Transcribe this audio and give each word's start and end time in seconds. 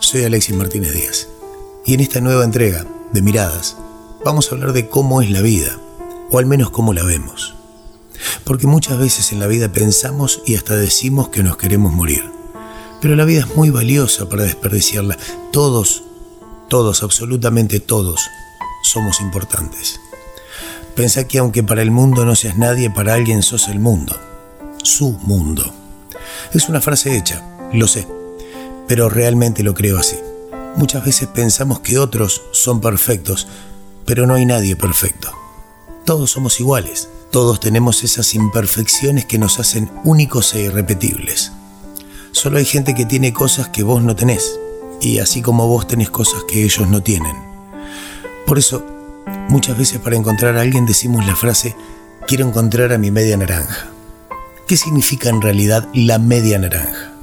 Soy 0.00 0.22
Alexis 0.24 0.54
Martínez 0.54 0.92
Díaz 0.94 1.28
y 1.84 1.94
en 1.94 2.00
esta 2.00 2.20
nueva 2.20 2.44
entrega 2.44 2.86
de 3.12 3.20
Miradas 3.20 3.76
vamos 4.24 4.50
a 4.50 4.54
hablar 4.54 4.72
de 4.72 4.88
cómo 4.88 5.22
es 5.22 5.30
la 5.30 5.42
vida, 5.42 5.76
o 6.30 6.38
al 6.38 6.46
menos 6.46 6.70
cómo 6.70 6.94
la 6.94 7.02
vemos. 7.02 7.54
Porque 8.44 8.66
muchas 8.68 8.98
veces 8.98 9.32
en 9.32 9.40
la 9.40 9.48
vida 9.48 9.72
pensamos 9.72 10.40
y 10.46 10.54
hasta 10.54 10.76
decimos 10.76 11.30
que 11.30 11.42
nos 11.42 11.56
queremos 11.56 11.92
morir. 11.92 12.22
Pero 13.00 13.16
la 13.16 13.24
vida 13.24 13.40
es 13.40 13.56
muy 13.56 13.70
valiosa 13.70 14.28
para 14.28 14.44
desperdiciarla. 14.44 15.18
Todos, 15.52 16.04
todos, 16.68 17.02
absolutamente 17.02 17.80
todos, 17.80 18.20
somos 18.84 19.20
importantes. 19.20 20.00
Pensá 20.94 21.26
que 21.26 21.38
aunque 21.38 21.62
para 21.62 21.82
el 21.82 21.90
mundo 21.90 22.24
no 22.24 22.36
seas 22.36 22.56
nadie, 22.56 22.88
para 22.88 23.14
alguien 23.14 23.42
sos 23.42 23.68
el 23.68 23.80
mundo. 23.80 24.16
Su 24.82 25.10
mundo. 25.24 25.72
Es 26.52 26.68
una 26.68 26.80
frase 26.80 27.16
hecha, 27.16 27.44
lo 27.72 27.86
sé, 27.86 28.06
pero 28.88 29.08
realmente 29.08 29.62
lo 29.62 29.74
creo 29.74 29.98
así. 29.98 30.16
Muchas 30.76 31.04
veces 31.04 31.28
pensamos 31.28 31.80
que 31.80 31.98
otros 31.98 32.42
son 32.52 32.80
perfectos, 32.80 33.46
pero 34.04 34.26
no 34.26 34.34
hay 34.34 34.46
nadie 34.46 34.74
perfecto. 34.74 35.30
Todos 36.04 36.30
somos 36.30 36.58
iguales, 36.60 37.08
todos 37.30 37.60
tenemos 37.60 38.02
esas 38.02 38.34
imperfecciones 38.34 39.26
que 39.26 39.38
nos 39.38 39.58
hacen 39.58 39.90
únicos 40.04 40.54
e 40.54 40.62
irrepetibles. 40.62 41.52
Solo 42.32 42.58
hay 42.58 42.64
gente 42.64 42.94
que 42.94 43.04
tiene 43.04 43.32
cosas 43.32 43.68
que 43.68 43.82
vos 43.82 44.02
no 44.02 44.16
tenés, 44.16 44.58
y 45.00 45.18
así 45.18 45.42
como 45.42 45.66
vos 45.66 45.86
tenés 45.86 46.10
cosas 46.10 46.44
que 46.44 46.64
ellos 46.64 46.88
no 46.88 47.02
tienen. 47.02 47.36
Por 48.46 48.58
eso, 48.58 48.84
muchas 49.48 49.76
veces 49.76 50.00
para 50.00 50.16
encontrar 50.16 50.56
a 50.56 50.62
alguien 50.62 50.86
decimos 50.86 51.26
la 51.26 51.36
frase, 51.36 51.76
quiero 52.26 52.46
encontrar 52.46 52.92
a 52.92 52.98
mi 52.98 53.10
media 53.10 53.36
naranja. 53.36 53.88
¿Qué 54.66 54.76
significa 54.76 55.28
en 55.28 55.42
realidad 55.42 55.88
la 55.92 56.18
media 56.18 56.58
naranja? 56.58 57.17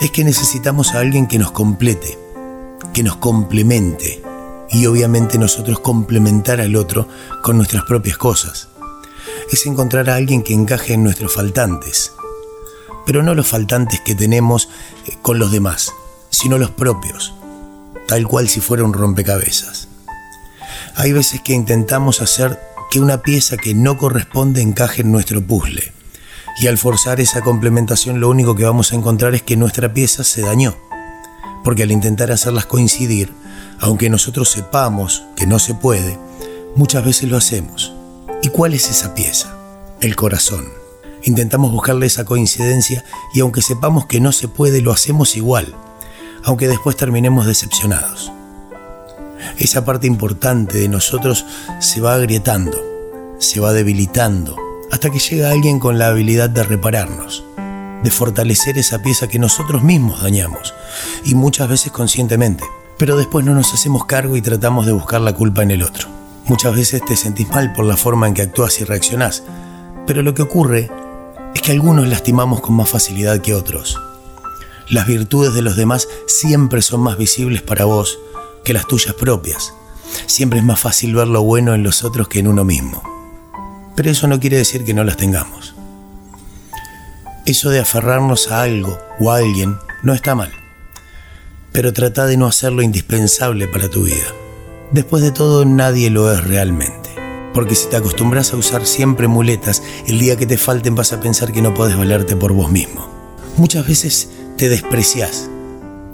Es 0.00 0.10
que 0.10 0.24
necesitamos 0.24 0.94
a 0.94 1.00
alguien 1.00 1.26
que 1.26 1.38
nos 1.38 1.52
complete, 1.52 2.18
que 2.92 3.02
nos 3.02 3.16
complemente, 3.16 4.22
y 4.70 4.86
obviamente 4.86 5.38
nosotros 5.38 5.80
complementar 5.80 6.60
al 6.60 6.76
otro 6.76 7.08
con 7.42 7.56
nuestras 7.56 7.84
propias 7.84 8.18
cosas. 8.18 8.68
Es 9.52 9.66
encontrar 9.66 10.10
a 10.10 10.16
alguien 10.16 10.42
que 10.42 10.54
encaje 10.54 10.94
en 10.94 11.04
nuestros 11.04 11.32
faltantes, 11.32 12.12
pero 13.06 13.22
no 13.22 13.34
los 13.34 13.46
faltantes 13.46 14.00
que 14.00 14.14
tenemos 14.14 14.68
eh, 15.06 15.12
con 15.22 15.38
los 15.38 15.52
demás, 15.52 15.92
sino 16.30 16.58
los 16.58 16.70
propios, 16.70 17.34
tal 18.08 18.26
cual 18.26 18.48
si 18.48 18.60
fuera 18.60 18.84
un 18.84 18.92
rompecabezas. 18.92 19.88
Hay 20.96 21.12
veces 21.12 21.40
que 21.40 21.52
intentamos 21.52 22.20
hacer 22.20 22.60
que 22.90 23.00
una 23.00 23.22
pieza 23.22 23.56
que 23.56 23.74
no 23.74 23.96
corresponde 23.96 24.62
encaje 24.62 25.02
en 25.02 25.12
nuestro 25.12 25.44
puzzle, 25.44 25.92
y 26.56 26.66
al 26.68 26.78
forzar 26.78 27.20
esa 27.20 27.40
complementación 27.40 28.20
lo 28.20 28.28
único 28.28 28.54
que 28.54 28.64
vamos 28.64 28.92
a 28.92 28.96
encontrar 28.96 29.34
es 29.34 29.42
que 29.42 29.56
nuestra 29.56 29.92
pieza 29.92 30.24
se 30.24 30.42
dañó, 30.42 30.74
porque 31.64 31.82
al 31.82 31.92
intentar 31.92 32.30
hacerlas 32.30 32.66
coincidir, 32.66 33.32
aunque 33.80 34.08
nosotros 34.08 34.50
sepamos 34.50 35.24
que 35.36 35.46
no 35.46 35.58
se 35.58 35.74
puede, 35.74 36.18
muchas 36.76 37.04
veces 37.04 37.28
lo 37.28 37.36
hacemos. 37.36 37.92
¿Y 38.42 38.48
cuál 38.48 38.74
es 38.74 38.88
esa 38.88 39.14
pieza? 39.14 39.56
El 40.00 40.16
corazón. 40.16 40.66
Intentamos 41.22 41.72
buscarle 41.72 42.06
esa 42.06 42.24
coincidencia 42.24 43.04
y 43.32 43.40
aunque 43.40 43.62
sepamos 43.62 44.06
que 44.06 44.20
no 44.20 44.30
se 44.30 44.46
puede, 44.46 44.82
lo 44.82 44.92
hacemos 44.92 45.36
igual, 45.36 45.74
aunque 46.44 46.68
después 46.68 46.96
terminemos 46.96 47.46
decepcionados. 47.46 48.30
Esa 49.58 49.84
parte 49.84 50.06
importante 50.06 50.78
de 50.78 50.88
nosotros 50.88 51.46
se 51.80 52.00
va 52.00 52.14
agrietando, 52.14 52.78
se 53.38 53.60
va 53.60 53.72
debilitando, 53.72 54.56
hasta 54.94 55.10
que 55.10 55.18
llega 55.18 55.50
alguien 55.50 55.78
con 55.78 55.98
la 55.98 56.08
habilidad 56.08 56.48
de 56.48 56.62
repararnos, 56.62 57.44
de 58.02 58.10
fortalecer 58.10 58.78
esa 58.78 59.02
pieza 59.02 59.28
que 59.28 59.38
nosotros 59.38 59.82
mismos 59.82 60.22
dañamos, 60.22 60.72
y 61.24 61.34
muchas 61.34 61.68
veces 61.68 61.92
conscientemente 61.92 62.64
pero 62.98 63.16
después 63.16 63.44
no 63.44 63.54
nos 63.54 63.72
hacemos 63.74 64.04
cargo 64.04 64.36
y 64.36 64.42
tratamos 64.42 64.86
de 64.86 64.92
buscar 64.92 65.20
la 65.20 65.32
culpa 65.32 65.62
en 65.62 65.70
el 65.70 65.82
otro. 65.82 66.08
Muchas 66.46 66.74
veces 66.74 67.04
te 67.04 67.16
sentís 67.16 67.48
mal 67.48 67.72
por 67.72 67.84
la 67.84 67.96
forma 67.96 68.28
en 68.28 68.34
que 68.34 68.42
actúas 68.42 68.80
y 68.80 68.84
reaccionás, 68.84 69.42
pero 70.06 70.22
lo 70.22 70.34
que 70.34 70.42
ocurre 70.42 70.90
es 71.54 71.62
que 71.62 71.72
algunos 71.72 72.06
lastimamos 72.06 72.60
con 72.60 72.74
más 72.74 72.88
facilidad 72.88 73.40
que 73.40 73.54
otros. 73.54 74.00
Las 74.88 75.06
virtudes 75.06 75.54
de 75.54 75.62
los 75.62 75.76
demás 75.76 76.08
siempre 76.26 76.82
son 76.82 77.00
más 77.00 77.16
visibles 77.16 77.62
para 77.62 77.86
vos 77.86 78.18
que 78.64 78.74
las 78.74 78.86
tuyas 78.86 79.14
propias. 79.14 79.72
Siempre 80.26 80.58
es 80.58 80.64
más 80.64 80.80
fácil 80.80 81.14
ver 81.14 81.26
lo 81.26 81.42
bueno 81.42 81.74
en 81.74 81.82
los 81.82 82.04
otros 82.04 82.28
que 82.28 82.40
en 82.40 82.48
uno 82.48 82.64
mismo. 82.64 83.13
Pero 83.96 84.10
eso 84.10 84.26
no 84.26 84.40
quiere 84.40 84.56
decir 84.56 84.84
que 84.84 84.94
no 84.94 85.04
las 85.04 85.16
tengamos. 85.16 85.74
Eso 87.46 87.70
de 87.70 87.80
aferrarnos 87.80 88.50
a 88.50 88.62
algo 88.62 88.98
o 89.20 89.30
a 89.30 89.38
alguien 89.38 89.76
no 90.02 90.14
está 90.14 90.34
mal 90.34 90.52
pero 91.74 91.92
trata 91.92 92.26
de 92.26 92.36
no 92.36 92.46
hacerlo 92.46 92.82
indispensable 92.82 93.66
para 93.66 93.90
tu 93.90 94.04
vida. 94.04 94.32
Después 94.92 95.24
de 95.24 95.32
todo, 95.32 95.64
nadie 95.64 96.08
lo 96.08 96.32
es 96.32 96.44
realmente. 96.44 97.10
Porque 97.52 97.74
si 97.74 97.88
te 97.88 97.96
acostumbras 97.96 98.52
a 98.52 98.56
usar 98.56 98.86
siempre 98.86 99.26
muletas, 99.26 99.82
el 100.06 100.20
día 100.20 100.36
que 100.36 100.46
te 100.46 100.56
falten 100.56 100.94
vas 100.94 101.12
a 101.12 101.20
pensar 101.20 101.50
que 101.50 101.62
no 101.62 101.74
puedes 101.74 101.96
valerte 101.96 102.36
por 102.36 102.52
vos 102.52 102.70
mismo. 102.70 103.08
Muchas 103.56 103.88
veces 103.88 104.28
te 104.56 104.68
desprecias, 104.68 105.50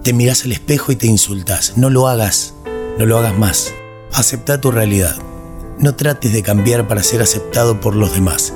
te 0.02 0.14
miras 0.14 0.46
al 0.46 0.52
espejo 0.52 0.92
y 0.92 0.96
te 0.96 1.06
insultas. 1.06 1.76
No 1.76 1.90
lo 1.90 2.08
hagas, 2.08 2.54
no 2.98 3.04
lo 3.04 3.18
hagas 3.18 3.36
más. 3.36 3.74
Acepta 4.14 4.62
tu 4.62 4.70
realidad. 4.70 5.14
No 5.80 5.94
trates 5.94 6.34
de 6.34 6.42
cambiar 6.42 6.86
para 6.88 7.02
ser 7.02 7.22
aceptado 7.22 7.80
por 7.80 7.96
los 7.96 8.12
demás. 8.12 8.52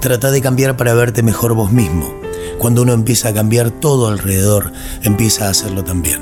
Trata 0.00 0.32
de 0.32 0.42
cambiar 0.42 0.76
para 0.76 0.92
verte 0.92 1.22
mejor 1.22 1.54
vos 1.54 1.70
mismo. 1.70 2.12
Cuando 2.58 2.82
uno 2.82 2.92
empieza 2.92 3.28
a 3.28 3.32
cambiar 3.32 3.70
todo 3.70 4.08
alrededor, 4.08 4.72
empieza 5.02 5.46
a 5.46 5.50
hacerlo 5.50 5.84
también. 5.84 6.20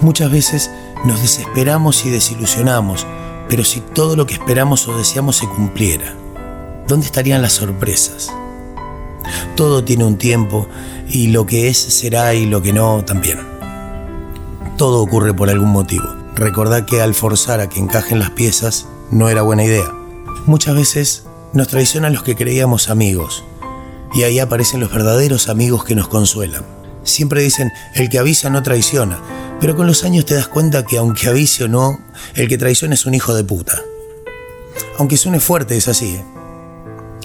Muchas 0.00 0.30
veces 0.30 0.70
nos 1.04 1.20
desesperamos 1.20 2.06
y 2.06 2.10
desilusionamos, 2.10 3.06
pero 3.50 3.62
si 3.62 3.80
todo 3.80 4.16
lo 4.16 4.26
que 4.26 4.34
esperamos 4.34 4.88
o 4.88 4.96
deseamos 4.96 5.36
se 5.36 5.46
cumpliera, 5.46 6.14
¿dónde 6.88 7.04
estarían 7.04 7.42
las 7.42 7.52
sorpresas? 7.52 8.32
Todo 9.54 9.84
tiene 9.84 10.04
un 10.04 10.16
tiempo 10.16 10.66
y 11.10 11.26
lo 11.26 11.44
que 11.44 11.68
es 11.68 11.76
será 11.76 12.32
y 12.32 12.46
lo 12.46 12.62
que 12.62 12.72
no 12.72 13.04
también. 13.04 13.38
Todo 14.78 15.02
ocurre 15.02 15.34
por 15.34 15.50
algún 15.50 15.72
motivo. 15.72 16.23
Recordá 16.34 16.84
que 16.84 17.00
al 17.00 17.14
forzar 17.14 17.60
a 17.60 17.68
que 17.68 17.78
encajen 17.78 18.18
las 18.18 18.30
piezas 18.30 18.86
no 19.10 19.28
era 19.28 19.42
buena 19.42 19.64
idea. 19.64 19.92
Muchas 20.46 20.74
veces 20.74 21.24
nos 21.52 21.68
traicionan 21.68 22.12
los 22.12 22.24
que 22.24 22.34
creíamos 22.34 22.90
amigos 22.90 23.44
y 24.14 24.24
ahí 24.24 24.40
aparecen 24.40 24.80
los 24.80 24.92
verdaderos 24.92 25.48
amigos 25.48 25.84
que 25.84 25.94
nos 25.94 26.08
consuelan. 26.08 26.64
Siempre 27.04 27.42
dicen, 27.42 27.70
el 27.94 28.08
que 28.08 28.18
avisa 28.18 28.50
no 28.50 28.62
traiciona, 28.62 29.20
pero 29.60 29.76
con 29.76 29.86
los 29.86 30.04
años 30.04 30.24
te 30.24 30.34
das 30.34 30.48
cuenta 30.48 30.84
que 30.84 30.98
aunque 30.98 31.28
avise 31.28 31.64
o 31.64 31.68
no, 31.68 32.00
el 32.34 32.48
que 32.48 32.58
traiciona 32.58 32.94
es 32.94 33.06
un 33.06 33.14
hijo 33.14 33.34
de 33.34 33.44
puta. 33.44 33.80
Aunque 34.98 35.16
suene 35.16 35.38
fuerte, 35.38 35.76
es 35.76 35.88
así. 35.88 36.16
¿eh? 36.16 36.24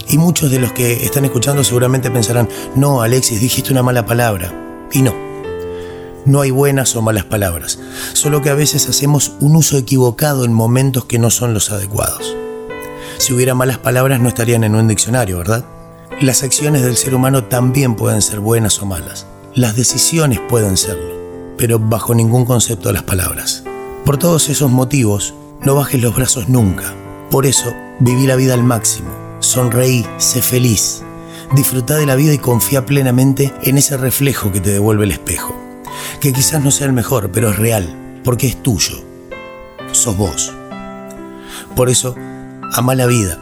Y 0.08 0.18
muchos 0.18 0.52
de 0.52 0.59
los 0.59 0.72
que 0.72 1.06
están 1.06 1.26
escuchando 1.26 1.64
seguramente 1.64 2.12
pensarán, 2.12 2.50
no, 2.76 3.02
Alexis, 3.02 3.41
dijiste 3.41 3.72
una 3.72 3.84
mala 3.84 4.06
palabra. 4.06 4.88
Y 4.91 5.02
no. 5.02 5.28
No 6.29 6.41
hay 6.41 6.51
buenas 6.51 6.95
o 6.95 7.01
malas 7.01 7.25
palabras, 7.25 7.79
solo 8.13 8.41
que 8.41 8.50
a 8.50 8.56
veces 8.56 8.88
hacemos 8.88 9.34
un 9.40 9.56
uso 9.56 9.78
equivocado 9.78 10.45
en 10.45 10.53
momentos 10.53 11.06
que 11.06 11.19
no 11.19 11.29
son 11.29 11.53
los 11.53 11.72
adecuados. 11.72 12.35
Si 13.17 13.34
hubiera 13.34 13.56
malas 13.56 13.79
palabras 13.79 14.19
no 14.19 14.29
estarían 14.29 14.63
en 14.63 14.75
un 14.75 14.88
diccionario, 14.88 15.40
¿verdad? 15.40 15.66
Las 16.22 16.44
acciones 16.44 16.84
del 16.84 16.97
ser 16.97 17.16
humano 17.16 17.45
también 17.45 17.95
pueden 17.95 18.22
ser 18.22 18.40
buenas 18.40 18.81
o 18.81 18.85
malas. 18.85 19.25
Las 19.56 19.75
decisiones 19.75 20.40
pueden 20.47 20.78
serlo 20.78 21.19
pero 21.59 21.78
bajo 21.78 22.16
ningún 22.16 22.46
concepto 22.46 22.94
las 22.94 23.03
palabras. 23.03 23.63
Por 24.06 24.17
todos 24.17 24.47
esos 24.47 24.72
motivos, 24.72 25.34
no 25.61 25.75
bajes 25.75 26.01
los 26.01 26.16
brazos 26.16 26.47
nunca. 26.47 26.96
Por 27.29 27.46
eso, 27.46 27.73
viví 28.00 28.25
la 28.25 28.37
vida 28.37 28.53
al 28.53 28.64
máximo. 28.64 29.09
Sonreí, 29.41 30.05
sé 30.17 30.41
feliz. 30.41 31.03
Disfruta 31.53 31.97
de 31.97 32.05
la 32.05 32.16
vida 32.16 32.34
y 32.34 32.37
confía 32.37 32.85
plenamente 32.85 33.53
en 33.61 33.78
ese 33.78 33.97
reflejo 33.97 34.53
que 34.53 34.61
te 34.61 34.72
devuelve 34.72 35.03
el 35.03 35.11
espejo. 35.11 35.68
Que 36.20 36.34
quizás 36.34 36.64
no 36.64 36.72
sea 36.72 36.88
el 36.88 36.94
mejor, 36.94 37.32
pero 37.32 37.50
es 37.50 37.58
real, 37.58 38.22
porque 38.23 38.47
es 38.47 38.61
tuyo. 38.61 39.03
Sos 39.91 40.17
vos. 40.17 40.53
Por 41.76 41.90
eso, 41.90 42.16
ama 42.73 42.96
la 42.96 43.06
vida. 43.06 43.40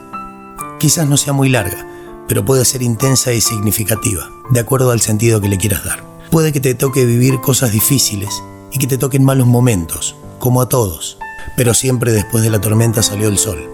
Quizás 0.79 1.07
no 1.07 1.17
sea 1.17 1.33
muy 1.33 1.49
larga, 1.49 1.87
pero 2.27 2.45
puede 2.45 2.65
ser 2.65 2.81
intensa 2.83 3.33
y 3.33 3.41
significativa, 3.41 4.29
de 4.51 4.59
acuerdo 4.59 4.91
al 4.91 5.01
sentido 5.01 5.41
que 5.41 5.49
le 5.49 5.57
quieras 5.57 5.83
dar. 5.83 6.03
Puede 6.29 6.51
que 6.51 6.59
te 6.59 6.75
toque 6.75 7.05
vivir 7.05 7.39
cosas 7.39 7.71
difíciles 7.71 8.43
y 8.71 8.79
que 8.79 8.87
te 8.87 8.97
toquen 8.97 9.23
malos 9.23 9.47
momentos, 9.47 10.15
como 10.39 10.61
a 10.61 10.69
todos, 10.69 11.17
pero 11.55 11.73
siempre 11.73 12.11
después 12.11 12.43
de 12.43 12.49
la 12.49 12.61
tormenta 12.61 13.01
salió 13.01 13.27
el 13.27 13.37
sol, 13.37 13.69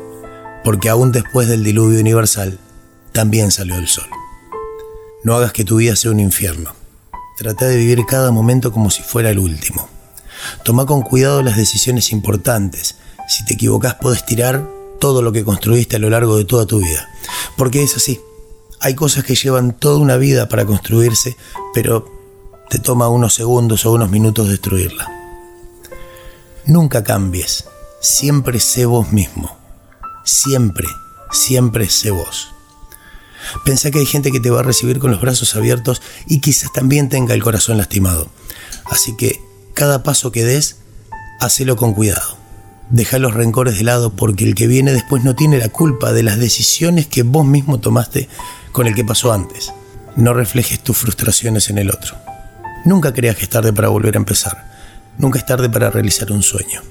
porque 0.63 0.89
aún 0.89 1.11
después 1.11 1.47
del 1.47 1.63
diluvio 1.63 1.99
universal, 1.99 2.59
también 3.11 3.51
salió 3.51 3.75
el 3.75 3.87
sol. 3.87 4.07
No 5.23 5.35
hagas 5.35 5.53
que 5.53 5.63
tu 5.63 5.77
vida 5.77 5.95
sea 5.95 6.11
un 6.11 6.19
infierno. 6.19 6.73
Trata 7.37 7.65
de 7.65 7.77
vivir 7.77 8.05
cada 8.05 8.31
momento 8.31 8.71
como 8.71 8.89
si 8.89 9.01
fuera 9.01 9.31
el 9.31 9.39
último. 9.39 9.89
Toma 10.63 10.85
con 10.85 11.01
cuidado 11.01 11.41
las 11.41 11.57
decisiones 11.57 12.11
importantes. 12.11 12.95
Si 13.27 13.43
te 13.45 13.53
equivocas, 13.53 13.95
puedes 13.95 14.25
tirar 14.25 14.67
todo 14.99 15.21
lo 15.21 15.31
que 15.31 15.43
construiste 15.43 15.95
a 15.95 15.99
lo 15.99 16.09
largo 16.09 16.37
de 16.37 16.45
toda 16.45 16.65
tu 16.65 16.79
vida. 16.79 17.09
Porque 17.57 17.81
es 17.81 17.95
así. 17.95 18.21
Hay 18.79 18.95
cosas 18.95 19.23
que 19.23 19.35
llevan 19.35 19.73
toda 19.73 19.97
una 19.97 20.17
vida 20.17 20.47
para 20.47 20.65
construirse, 20.65 21.35
pero 21.73 22.05
te 22.69 22.79
toma 22.79 23.09
unos 23.09 23.33
segundos 23.33 23.85
o 23.85 23.91
unos 23.91 24.09
minutos 24.09 24.49
destruirla. 24.49 25.09
Nunca 26.65 27.03
cambies, 27.03 27.65
siempre 27.99 28.59
sé 28.59 28.85
vos 28.85 29.11
mismo. 29.11 29.57
Siempre, 30.23 30.87
siempre 31.31 31.89
sé 31.89 32.11
vos. 32.11 32.52
Pensá 33.65 33.91
que 33.91 33.99
hay 33.99 34.05
gente 34.05 34.31
que 34.31 34.39
te 34.39 34.49
va 34.49 34.59
a 34.59 34.63
recibir 34.63 34.99
con 34.99 35.11
los 35.11 35.21
brazos 35.21 35.55
abiertos 35.55 36.01
y 36.27 36.39
quizás 36.39 36.71
también 36.73 37.09
tenga 37.09 37.33
el 37.33 37.43
corazón 37.43 37.77
lastimado. 37.77 38.29
Así 38.85 39.15
que 39.15 39.41
cada 39.73 40.03
paso 40.03 40.31
que 40.31 40.43
des, 40.43 40.77
hacelo 41.39 41.75
con 41.75 41.93
cuidado. 41.93 42.37
Deja 42.89 43.17
los 43.17 43.33
rencores 43.33 43.77
de 43.77 43.83
lado 43.83 44.15
porque 44.15 44.43
el 44.43 44.55
que 44.55 44.67
viene 44.67 44.91
después 44.91 45.23
no 45.23 45.35
tiene 45.35 45.57
la 45.57 45.69
culpa 45.69 46.13
de 46.13 46.23
las 46.23 46.37
decisiones 46.37 47.07
que 47.07 47.23
vos 47.23 47.45
mismo 47.45 47.79
tomaste 47.79 48.29
con 48.71 48.87
el 48.87 48.95
que 48.95 49.03
pasó 49.03 49.33
antes. 49.33 49.73
No 50.15 50.33
reflejes 50.33 50.83
tus 50.83 50.97
frustraciones 50.97 51.69
en 51.69 51.79
el 51.79 51.89
otro. 51.89 52.15
Nunca 52.85 53.13
creas 53.13 53.35
que 53.35 53.43
es 53.43 53.49
tarde 53.49 53.73
para 53.73 53.87
volver 53.87 54.15
a 54.15 54.19
empezar. 54.19 54.71
Nunca 55.17 55.39
es 55.39 55.45
tarde 55.45 55.69
para 55.69 55.89
realizar 55.89 56.31
un 56.31 56.43
sueño. 56.43 56.81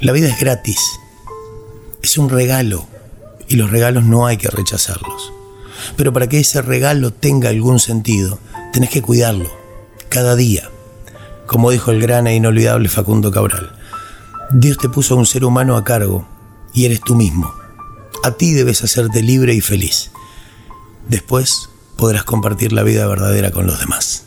La 0.00 0.12
vida 0.12 0.28
es 0.28 0.38
gratis. 0.38 0.78
Es 2.02 2.18
un 2.18 2.28
regalo 2.28 2.86
y 3.48 3.56
los 3.56 3.70
regalos 3.70 4.04
no 4.04 4.26
hay 4.26 4.36
que 4.36 4.48
rechazarlos. 4.48 5.32
Pero 5.96 6.12
para 6.12 6.28
que 6.28 6.40
ese 6.40 6.62
regalo 6.62 7.12
tenga 7.12 7.48
algún 7.48 7.78
sentido, 7.78 8.38
tenés 8.72 8.90
que 8.90 9.02
cuidarlo, 9.02 9.50
cada 10.08 10.36
día. 10.36 10.70
Como 11.46 11.70
dijo 11.70 11.90
el 11.90 12.00
gran 12.00 12.26
e 12.26 12.34
inolvidable 12.34 12.88
Facundo 12.88 13.30
Cabral, 13.30 13.72
Dios 14.52 14.78
te 14.78 14.88
puso 14.88 15.14
a 15.14 15.18
un 15.18 15.26
ser 15.26 15.44
humano 15.44 15.76
a 15.76 15.84
cargo 15.84 16.26
y 16.74 16.84
eres 16.84 17.00
tú 17.00 17.14
mismo. 17.14 17.52
A 18.22 18.32
ti 18.32 18.52
debes 18.52 18.82
hacerte 18.82 19.22
libre 19.22 19.54
y 19.54 19.60
feliz. 19.60 20.10
Después 21.08 21.70
podrás 21.96 22.24
compartir 22.24 22.72
la 22.72 22.82
vida 22.82 23.06
verdadera 23.06 23.50
con 23.50 23.66
los 23.66 23.78
demás. 23.78 24.25